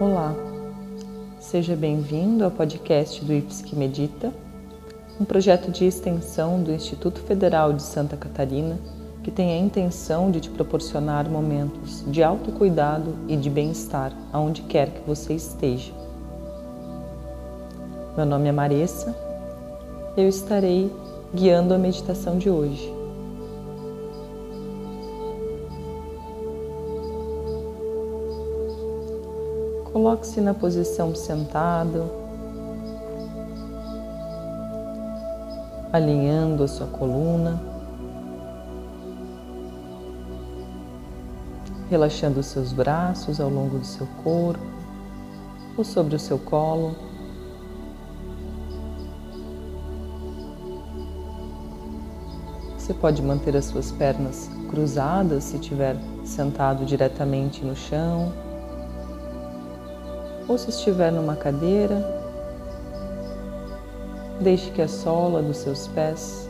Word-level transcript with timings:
Olá, 0.00 0.32
seja 1.40 1.74
bem-vindo 1.74 2.44
ao 2.44 2.52
podcast 2.52 3.24
do 3.24 3.32
IPS 3.32 3.62
que 3.62 3.74
Medita, 3.74 4.32
um 5.20 5.24
projeto 5.24 5.72
de 5.72 5.84
extensão 5.86 6.62
do 6.62 6.70
Instituto 6.70 7.18
Federal 7.22 7.72
de 7.72 7.82
Santa 7.82 8.16
Catarina 8.16 8.78
que 9.24 9.30
tem 9.32 9.50
a 9.50 9.58
intenção 9.58 10.30
de 10.30 10.40
te 10.40 10.50
proporcionar 10.50 11.28
momentos 11.28 12.04
de 12.06 12.22
autocuidado 12.22 13.12
e 13.26 13.36
de 13.36 13.50
bem-estar 13.50 14.12
aonde 14.32 14.62
quer 14.62 14.88
que 14.88 15.00
você 15.04 15.34
esteja. 15.34 15.92
Meu 18.16 18.24
nome 18.24 18.48
é 18.48 18.52
Maressa, 18.52 19.16
eu 20.16 20.28
estarei 20.28 20.92
guiando 21.34 21.74
a 21.74 21.78
meditação 21.78 22.38
de 22.38 22.48
hoje. 22.48 22.97
Coloque-se 30.08 30.40
na 30.40 30.54
posição 30.54 31.14
sentado, 31.14 32.10
alinhando 35.92 36.64
a 36.64 36.66
sua 36.66 36.86
coluna, 36.86 37.60
relaxando 41.90 42.40
os 42.40 42.46
seus 42.46 42.72
braços 42.72 43.38
ao 43.38 43.50
longo 43.50 43.78
do 43.78 43.84
seu 43.84 44.08
corpo 44.24 44.64
ou 45.76 45.84
sobre 45.84 46.16
o 46.16 46.18
seu 46.18 46.38
colo. 46.38 46.96
Você 52.78 52.94
pode 52.94 53.20
manter 53.20 53.54
as 53.54 53.66
suas 53.66 53.92
pernas 53.92 54.50
cruzadas 54.70 55.44
se 55.44 55.56
estiver 55.56 55.96
sentado 56.24 56.86
diretamente 56.86 57.62
no 57.62 57.76
chão 57.76 58.47
ou 60.48 60.56
se 60.56 60.70
estiver 60.70 61.12
numa 61.12 61.36
cadeira, 61.36 62.02
deixe 64.40 64.70
que 64.70 64.80
a 64.80 64.88
sola 64.88 65.42
dos 65.42 65.58
seus 65.58 65.86
pés 65.88 66.48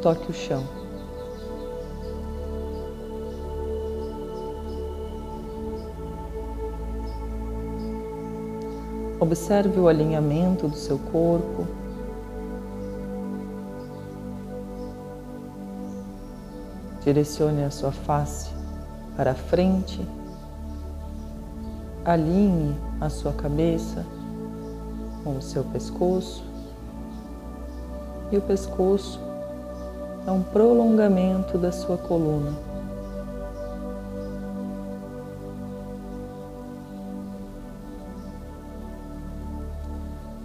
toque 0.00 0.30
o 0.30 0.34
chão. 0.34 0.62
Observe 9.18 9.80
o 9.80 9.88
alinhamento 9.88 10.68
do 10.68 10.76
seu 10.76 10.98
corpo. 10.98 11.66
Direcione 17.02 17.64
a 17.64 17.70
sua 17.70 17.90
face 17.90 18.50
para 19.16 19.34
frente 19.34 20.06
alinhe 22.06 22.78
a 23.00 23.08
sua 23.08 23.32
cabeça 23.32 24.06
com 25.24 25.36
o 25.36 25.42
seu 25.42 25.64
pescoço 25.64 26.44
e 28.30 28.38
o 28.38 28.42
pescoço 28.42 29.20
é 30.24 30.30
um 30.30 30.42
prolongamento 30.42 31.58
da 31.58 31.72
sua 31.72 31.96
coluna. 31.96 32.52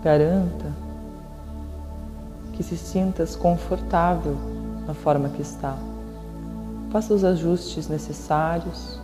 Garanta 0.03 0.65
que 2.53 2.63
se 2.63 2.75
sintas 2.75 3.35
confortável 3.35 4.35
na 4.87 4.95
forma 4.95 5.29
que 5.29 5.43
está. 5.43 5.77
Faça 6.91 7.13
os 7.13 7.23
ajustes 7.23 7.87
necessários 7.87 9.00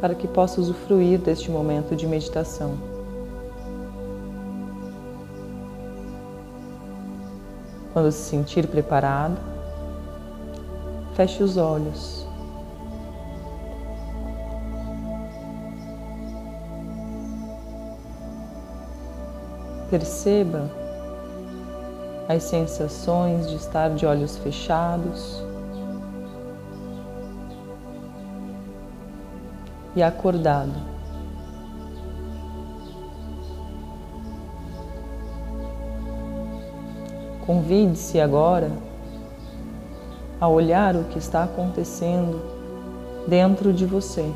para 0.00 0.14
que 0.14 0.28
possa 0.28 0.60
usufruir 0.60 1.18
deste 1.18 1.50
momento 1.50 1.96
de 1.96 2.06
meditação. 2.06 2.74
Quando 7.92 8.12
se 8.12 8.28
sentir 8.28 8.66
preparado, 8.66 9.38
feche 11.14 11.42
os 11.42 11.56
olhos. 11.56 12.26
Perceba 19.88 20.68
as 22.28 22.42
sensações 22.42 23.48
de 23.48 23.56
estar 23.56 23.90
de 23.90 24.04
olhos 24.04 24.36
fechados 24.36 25.45
e 29.96 30.02
acordado. 30.02 30.74
Convide-se 37.46 38.20
agora 38.20 38.70
a 40.38 40.48
olhar 40.48 40.94
o 40.96 41.04
que 41.04 41.18
está 41.18 41.44
acontecendo 41.44 42.42
dentro 43.26 43.72
de 43.72 43.86
você. 43.86 44.30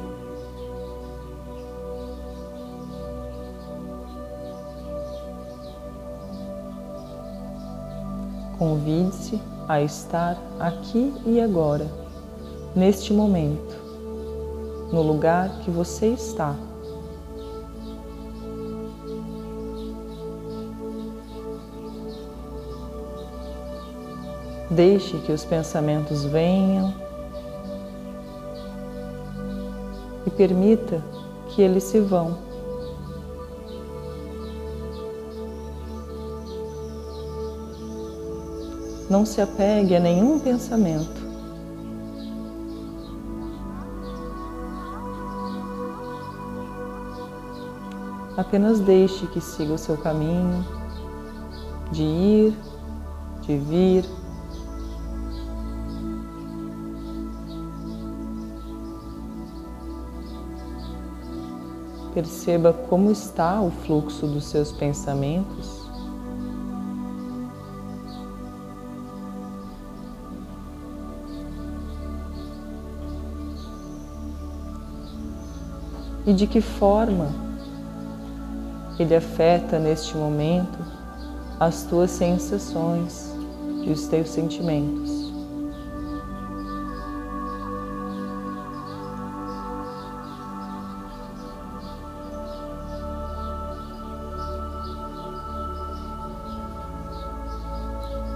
Convide-se 8.59 9.41
a 9.69 9.83
estar 9.83 10.39
aqui 10.59 11.15
e 11.27 11.41
agora, 11.41 11.87
neste 12.75 13.13
momento 13.13 13.90
no 14.93 15.03
lugar 15.03 15.61
que 15.61 15.71
você 15.71 16.09
está. 16.09 16.55
Deixe 24.71 25.19
que 25.19 25.33
os 25.33 25.45
pensamentos 25.45 26.25
venham 26.25 26.95
e 30.27 30.31
permita 30.31 31.03
que 31.49 31.61
eles 31.61 31.85
se 31.85 31.99
vão. 31.99 32.39
Não 39.09 39.27
se 39.27 39.41
apegue 39.41 39.97
a 39.97 40.01
nenhum 40.01 40.39
pensamento. 40.39 41.20
Apenas 48.41 48.81
deixe 48.81 49.27
que 49.27 49.39
siga 49.39 49.75
o 49.75 49.79
seu 49.79 49.99
caminho 49.99 50.65
de 51.93 52.03
ir, 52.03 52.59
de 53.43 53.59
vir. 53.59 54.05
Perceba 62.15 62.73
como 62.73 63.11
está 63.11 63.61
o 63.61 63.71
fluxo 63.71 64.27
dos 64.27 64.47
seus 64.47 64.73
pensamentos. 64.73 65.87
E 76.27 76.33
de 76.33 76.47
que 76.47 76.63
forma 76.63 77.50
ele 79.03 79.17
afeta 79.17 79.79
neste 79.79 80.15
momento 80.15 80.79
as 81.59 81.85
tuas 81.85 82.11
sensações 82.11 83.35
e 83.83 83.91
os 83.91 84.07
teus 84.09 84.29
sentimentos. 84.29 85.33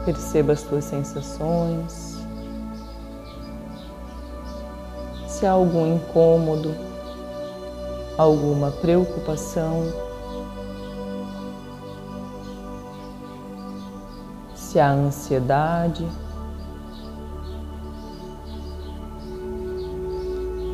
Perceba 0.06 0.54
as 0.54 0.62
tuas 0.62 0.84
sensações. 0.84 2.14
Se 5.28 5.44
há 5.44 5.50
algum 5.50 5.96
incômodo, 5.96 6.74
alguma 8.16 8.70
preocupação, 8.70 10.03
se 14.74 14.80
há 14.80 14.90
ansiedade. 14.90 16.04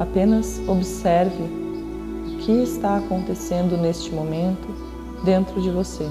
Apenas 0.01 0.59
observe 0.67 1.43
o 1.45 2.39
que 2.39 2.63
está 2.63 2.97
acontecendo 2.97 3.77
neste 3.77 4.11
momento 4.11 4.67
dentro 5.23 5.61
de 5.61 5.69
você. 5.69 6.07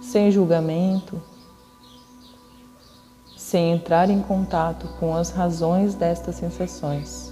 Sem 0.00 0.30
julgamento, 0.30 1.20
sem 3.36 3.72
entrar 3.72 4.08
em 4.10 4.22
contato 4.22 4.86
com 5.00 5.16
as 5.16 5.30
razões 5.30 5.96
destas 5.96 6.36
sensações. 6.36 7.25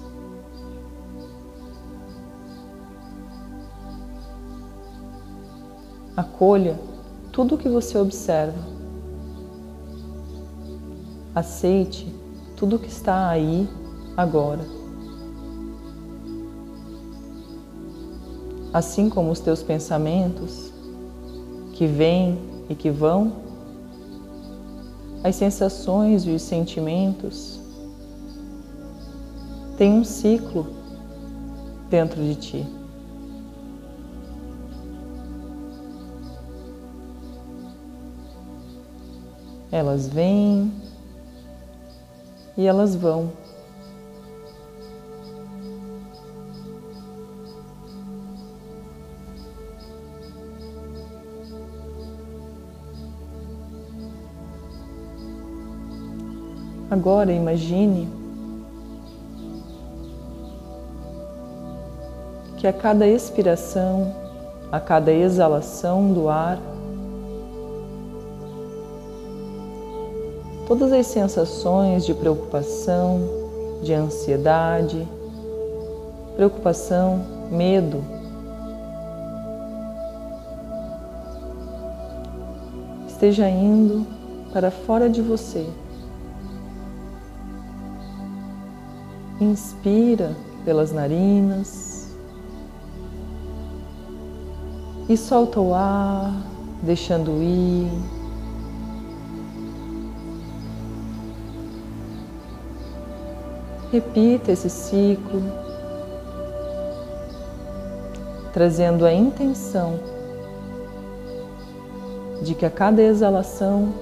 Acolha 6.17 6.79
tudo 7.33 7.57
o 7.57 7.59
que 7.59 7.69
você 7.69 7.99
observa. 7.99 8.59
Aceite 11.35 12.07
tudo 12.57 12.77
o 12.77 12.79
que 12.79 12.89
está 12.89 13.29
aí 13.29 13.69
agora. 14.17 14.65
Assim 18.73 19.09
como 19.11 19.33
os 19.33 19.41
teus 19.41 19.63
pensamentos 19.63 20.73
que 21.73 21.87
vêm 21.87 22.39
e 22.69 22.75
que 22.75 22.91
vão, 22.91 23.33
as 25.25 25.35
sensações 25.35 26.25
e 26.27 26.31
os 26.31 26.43
sentimentos 26.43 27.59
têm 29.77 29.95
um 29.95 30.05
ciclo 30.05 30.67
dentro 31.91 32.23
de 32.23 32.35
ti. 32.37 32.84
Elas 39.75 40.07
vêm 40.07 40.73
e 42.57 42.65
elas 42.65 42.95
vão. 42.95 43.33
Agora 56.89 57.33
imagine 57.33 58.09
que 62.59 62.69
a 62.69 62.73
cada 62.73 63.09
expiração, 63.09 64.15
a 64.71 64.79
cada 64.79 65.13
exalação 65.13 66.13
do 66.13 66.29
ar, 66.29 66.61
todas 70.67 70.93
as 70.93 71.07
sensações 71.07 72.05
de 72.07 72.15
preocupação, 72.15 73.21
de 73.83 73.93
ansiedade, 73.93 75.07
preocupação, 76.37 77.25
medo, 77.51 78.03
esteja 83.07 83.49
indo 83.49 84.07
para 84.53 84.71
fora 84.71 85.09
de 85.09 85.21
você. 85.21 85.67
Inspira 89.41 90.35
pelas 90.65 90.93
narinas 90.93 92.09
e 95.09 95.17
solta 95.17 95.61
o 95.61 95.75
ar, 95.75 96.33
deixando 96.83 97.43
ir. 97.43 98.14
Repita 103.95 104.51
esse 104.51 104.69
ciclo, 104.69 105.41
trazendo 108.53 109.07
a 109.07 109.13
intenção 109.13 110.01
de 112.43 112.57
que 112.57 112.67
a 112.67 112.71
cada 112.73 113.01
exalação 113.01 113.95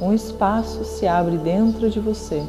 um 0.00 0.12
espaço 0.12 0.84
se 0.84 1.06
abre 1.06 1.38
dentro 1.38 1.88
de 1.88 2.00
você. 2.00 2.42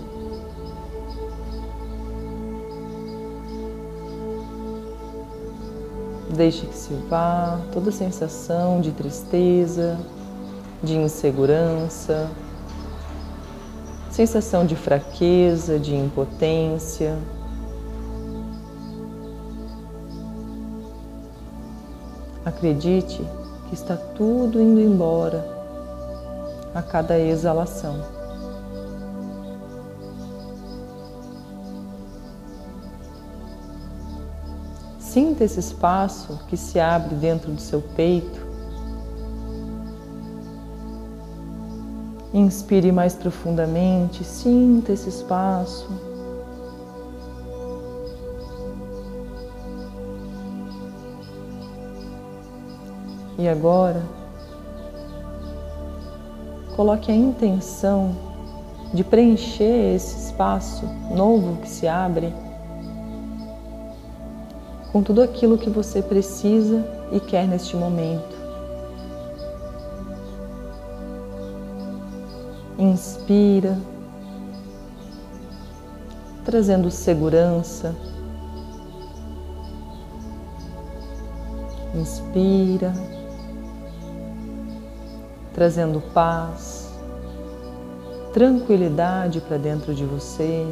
Deixe 6.36 6.66
que 6.66 6.76
se 6.76 6.96
vá 7.08 7.60
toda 7.72 7.92
sensação 7.92 8.82
de 8.82 8.92
tristeza, 8.92 10.00
de 10.82 10.98
insegurança, 10.98 12.28
sensação 14.18 14.66
de 14.66 14.76
fraqueza, 14.76 15.78
de 15.78 15.96
impotência. 15.96 17.16
Acredite 22.44 23.24
que 23.70 23.76
está 23.76 23.96
tudo 23.96 24.60
indo 24.60 24.82
embora 24.82 25.46
a 26.74 26.82
cada 26.82 27.20
exalação. 27.20 28.04
Sinta 34.98 35.44
esse 35.44 35.60
espaço 35.60 36.40
que 36.48 36.58
se 36.58 36.80
abre 36.80 37.14
dentro 37.14 37.52
do 37.52 37.62
seu 37.62 37.84
peito. 37.96 38.47
Inspire 42.38 42.92
mais 42.92 43.16
profundamente, 43.16 44.24
sinta 44.24 44.92
esse 44.92 45.10
espaço. 45.10 45.90
E 53.40 53.48
agora, 53.48 54.04
coloque 56.76 57.12
a 57.12 57.16
intenção 57.16 58.16
de 58.94 59.04
preencher 59.04 59.96
esse 59.96 60.28
espaço 60.28 60.86
novo 61.16 61.58
que 61.58 61.68
se 61.68 61.88
abre 61.88 62.32
com 64.92 65.02
tudo 65.02 65.24
aquilo 65.24 65.58
que 65.58 65.72
você 65.72 66.04
precisa 66.04 66.86
e 67.12 67.20
quer 67.20 67.48
neste 67.48 67.76
momento. 67.76 68.37
Inspira, 72.88 73.78
trazendo 76.46 76.90
segurança. 76.90 77.94
Inspira, 81.94 82.94
trazendo 85.54 86.00
paz, 86.14 86.90
tranquilidade 88.32 89.42
para 89.42 89.58
dentro 89.58 89.94
de 89.94 90.06
você. 90.06 90.66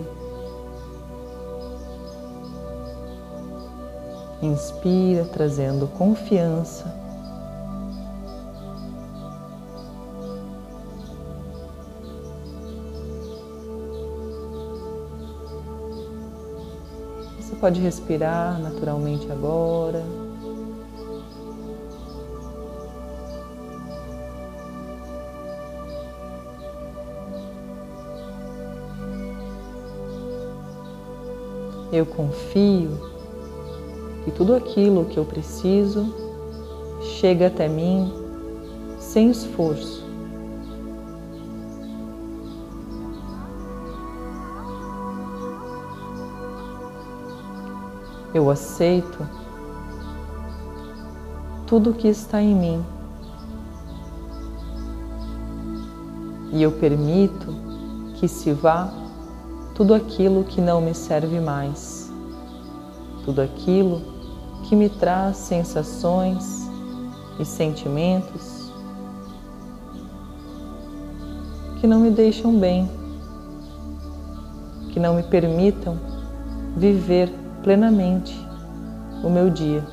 Inspira, 4.41 5.25
trazendo 5.25 5.85
confiança. 5.87 7.04
Você 17.55 17.61
pode 17.61 17.79
respirar 17.79 18.59
naturalmente 18.59 19.31
agora. 19.31 20.03
Eu 31.93 32.05
confio 32.05 32.99
e 34.27 34.31
tudo 34.31 34.53
aquilo 34.53 35.05
que 35.05 35.17
eu 35.17 35.23
preciso 35.23 36.13
chega 37.19 37.47
até 37.47 37.69
mim 37.69 38.11
sem 38.99 39.31
esforço. 39.31 40.04
Eu 48.35 48.49
aceito 48.49 49.25
tudo 51.65 51.93
que 51.93 52.09
está 52.09 52.41
em 52.41 52.53
mim. 52.53 52.85
E 56.51 56.61
eu 56.61 56.73
permito 56.73 57.55
que 58.15 58.27
se 58.27 58.51
vá 58.51 58.91
tudo 59.73 59.93
aquilo 59.93 60.43
que 60.43 60.59
não 60.59 60.81
me 60.81 60.93
serve 60.93 61.39
mais, 61.39 62.11
tudo 63.23 63.41
aquilo 63.41 64.01
que 64.65 64.75
me 64.75 64.89
traz 64.89 65.37
sensações 65.37 66.69
e 67.39 67.45
sentimentos 67.45 68.69
que 71.79 71.87
não 71.87 72.01
me 72.01 72.11
deixam 72.11 72.53
bem, 72.59 72.91
que 74.91 74.99
não 74.99 75.13
me 75.13 75.23
permitam 75.23 75.97
viver 76.75 77.44
plenamente 77.65 78.47
o 79.23 79.29
meu 79.29 79.49
dia. 79.49 79.83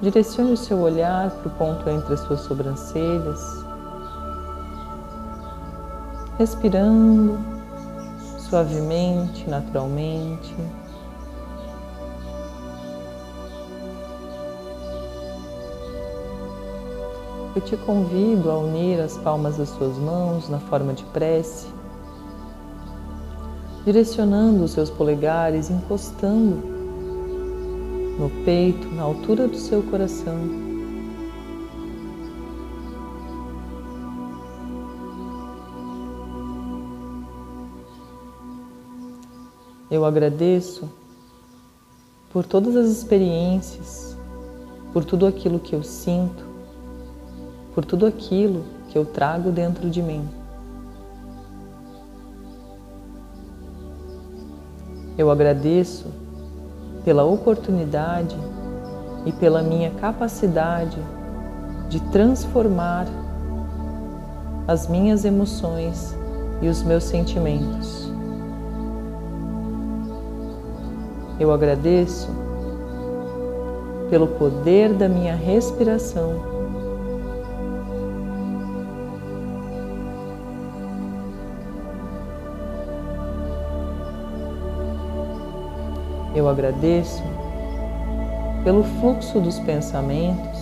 Direcione 0.00 0.52
o 0.52 0.56
seu 0.56 0.78
olhar 0.78 1.28
para 1.30 1.48
o 1.48 1.50
ponto 1.56 1.90
entre 1.90 2.14
as 2.14 2.20
suas 2.20 2.40
sobrancelhas, 2.42 3.40
respirando 6.38 7.36
suavemente, 8.38 9.50
naturalmente. 9.50 10.54
Eu 17.52 17.60
te 17.60 17.76
convido 17.76 18.48
a 18.48 18.58
unir 18.58 19.00
as 19.00 19.18
palmas 19.18 19.56
das 19.56 19.70
suas 19.70 19.98
mãos 19.98 20.48
na 20.48 20.60
forma 20.60 20.92
de 20.92 21.02
prece, 21.06 21.66
direcionando 23.84 24.62
os 24.62 24.70
seus 24.70 24.88
polegares, 24.88 25.68
encostando 25.68 26.62
no 28.16 28.30
peito, 28.44 28.86
na 28.94 29.02
altura 29.02 29.48
do 29.48 29.56
seu 29.56 29.82
coração. 29.82 30.38
Eu 39.90 40.04
agradeço 40.04 40.88
por 42.32 42.46
todas 42.46 42.76
as 42.76 42.88
experiências, 42.90 44.16
por 44.92 45.04
tudo 45.04 45.26
aquilo 45.26 45.58
que 45.58 45.74
eu 45.74 45.82
sinto, 45.82 46.49
por 47.74 47.84
tudo 47.84 48.06
aquilo 48.06 48.64
que 48.88 48.98
eu 48.98 49.04
trago 49.04 49.50
dentro 49.50 49.88
de 49.88 50.02
mim. 50.02 50.28
Eu 55.16 55.30
agradeço 55.30 56.06
pela 57.04 57.24
oportunidade 57.24 58.36
e 59.26 59.32
pela 59.32 59.62
minha 59.62 59.90
capacidade 59.90 60.98
de 61.88 62.00
transformar 62.10 63.06
as 64.66 64.88
minhas 64.88 65.24
emoções 65.24 66.16
e 66.62 66.68
os 66.68 66.82
meus 66.82 67.04
sentimentos. 67.04 68.10
Eu 71.38 71.52
agradeço 71.52 72.28
pelo 74.08 74.26
poder 74.26 74.92
da 74.92 75.08
minha 75.08 75.34
respiração 75.34 76.49
Eu 86.40 86.48
agradeço 86.48 87.22
pelo 88.64 88.82
fluxo 88.82 89.38
dos 89.40 89.58
pensamentos, 89.58 90.58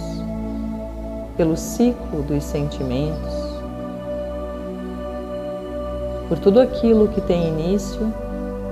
pelo 1.37 1.57
ciclo 1.57 2.21
dos 2.25 2.43
sentimentos, 2.43 3.33
por 6.29 6.37
tudo 6.41 6.59
aquilo 6.59 7.07
que 7.07 7.21
tem 7.21 7.47
início 7.47 8.13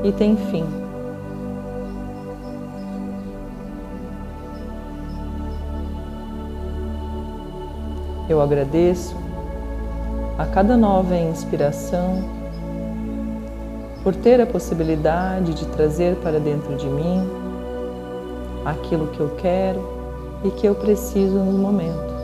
e 0.02 0.10
tem 0.10 0.36
fim. 0.36 0.64
Eu 8.28 8.42
agradeço 8.42 9.14
a 10.36 10.44
cada 10.44 10.76
nova 10.76 11.16
inspiração 11.16 12.35
por 14.06 14.14
ter 14.14 14.40
a 14.40 14.46
possibilidade 14.46 15.52
de 15.52 15.66
trazer 15.66 16.14
para 16.18 16.38
dentro 16.38 16.76
de 16.76 16.86
mim 16.86 17.28
aquilo 18.64 19.08
que 19.08 19.18
eu 19.18 19.30
quero 19.30 19.80
e 20.44 20.50
que 20.52 20.64
eu 20.64 20.76
preciso 20.76 21.34
no 21.34 21.58
momento. 21.58 22.14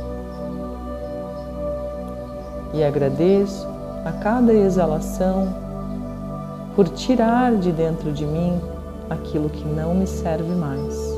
E 2.73 2.85
agradeço 2.85 3.67
a 4.05 4.13
cada 4.13 4.55
exalação 4.55 5.53
por 6.77 6.89
tirar 6.89 7.57
de 7.57 7.73
dentro 7.73 8.13
de 8.13 8.25
mim 8.27 8.61
aquilo 9.11 9.51
que 9.51 9.65
não 9.65 9.93
me 9.93 10.07
serve 10.07 10.55
mais. 10.55 11.12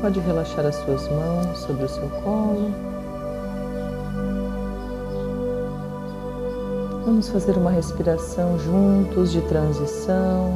Pode 0.00 0.18
relaxar 0.20 0.64
as 0.64 0.76
suas 0.76 1.06
mãos 1.10 1.58
sobre 1.58 1.84
o 1.84 1.88
seu 1.88 2.08
colo. 2.24 2.72
Vamos 7.04 7.28
fazer 7.28 7.58
uma 7.58 7.70
respiração 7.70 8.58
juntos 8.60 9.30
de 9.30 9.42
transição. 9.42 10.54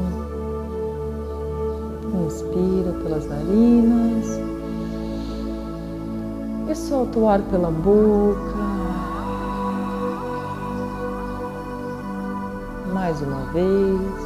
Inspira 2.27 2.93
pelas 3.03 3.27
narinas 3.27 4.27
e 6.71 6.75
solta 6.75 7.19
o 7.19 7.29
ar 7.29 7.43
pela 7.43 7.71
boca. 7.71 8.55
Mais 12.95 13.21
uma 13.21 13.53
vez. 13.53 14.24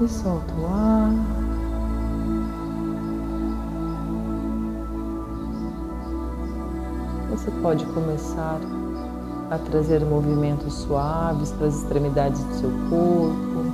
E 0.00 0.08
solta 0.08 0.52
o 0.54 0.66
ar. 0.66 1.12
Você 7.30 7.50
pode 7.62 7.84
começar 7.86 8.60
a 9.50 9.58
trazer 9.58 10.04
movimentos 10.04 10.74
suaves 10.74 11.52
para 11.52 11.68
as 11.68 11.76
extremidades 11.76 12.42
do 12.42 12.54
seu 12.54 12.70
corpo. 12.90 13.66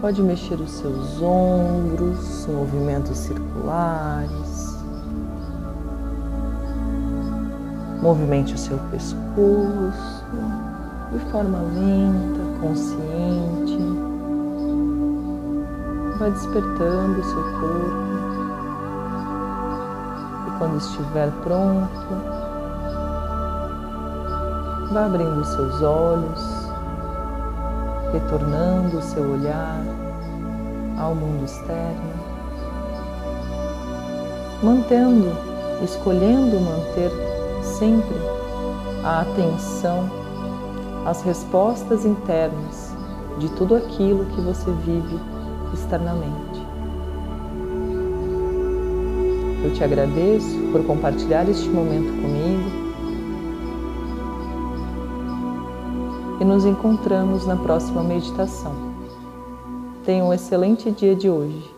Pode 0.00 0.22
mexer 0.22 0.60
os 0.60 0.70
seus 0.70 1.22
ombros, 1.22 2.46
movimentos 2.46 3.16
circulares. 3.16 4.74
Movimente 8.02 8.54
o 8.54 8.58
seu 8.58 8.78
pescoço 8.90 10.24
de 11.14 11.18
forma 11.30 11.58
lenta 11.58 12.44
consciente, 12.60 13.53
vai 16.18 16.30
despertando 16.30 17.20
o 17.20 17.24
seu 17.24 17.42
corpo. 17.42 18.14
E 20.46 20.58
quando 20.58 20.78
estiver 20.78 21.30
pronto, 21.42 21.90
vá 24.92 25.06
abrindo 25.06 25.40
os 25.40 25.48
seus 25.48 25.82
olhos, 25.82 26.70
retornando 28.12 28.98
o 28.98 29.02
seu 29.02 29.32
olhar 29.32 29.82
ao 30.98 31.14
mundo 31.14 31.44
externo, 31.44 32.14
mantendo, 34.62 35.32
escolhendo 35.82 36.60
manter 36.60 37.10
sempre 37.62 38.16
a 39.02 39.22
atenção 39.22 40.08
as 41.04 41.22
respostas 41.22 42.04
internas 42.06 42.94
de 43.38 43.50
tudo 43.50 43.74
aquilo 43.74 44.24
que 44.26 44.40
você 44.40 44.70
vive 44.70 45.33
externamente. 45.74 46.62
Eu 49.64 49.72
te 49.72 49.82
agradeço 49.82 50.58
por 50.72 50.84
compartilhar 50.84 51.48
este 51.48 51.68
momento 51.68 52.10
comigo 52.20 52.84
e 56.40 56.44
nos 56.44 56.64
encontramos 56.64 57.46
na 57.46 57.56
próxima 57.56 58.02
meditação. 58.02 58.74
Tenha 60.04 60.24
um 60.24 60.32
excelente 60.32 60.90
dia 60.90 61.14
de 61.14 61.30
hoje. 61.30 61.73